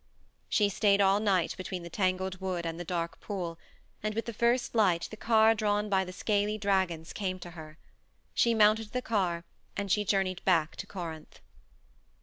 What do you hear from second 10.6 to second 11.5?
to Corinth.